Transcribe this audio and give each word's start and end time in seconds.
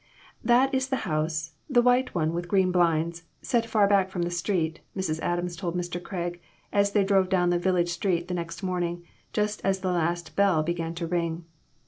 "That 0.43 0.73
is 0.73 0.89
the 0.89 0.95
house; 1.05 1.53
the 1.69 1.83
white 1.83 2.15
one, 2.15 2.33
with 2.33 2.47
green 2.47 2.71
blinds, 2.71 3.25
set 3.43 3.67
far 3.67 3.87
back 3.87 4.09
from 4.09 4.23
the 4.23 4.31
street," 4.31 4.79
Mrs. 4.97 5.19
Adams 5.19 5.55
told 5.55 5.75
Mr. 5.77 6.01
Craig, 6.01 6.41
as 6.73 6.93
they 6.93 7.03
drove 7.03 7.29
down 7.29 7.51
the 7.51 7.59
village 7.59 7.89
street 7.89 8.27
the 8.27 8.33
next 8.33 8.63
morning, 8.63 9.03
just 9.31 9.63
as 9.63 9.81
the 9.81 9.91
last 9.91 10.35
bell 10.35 10.63
began 10.63 10.95
to 10.95 11.05
ring. 11.05 11.45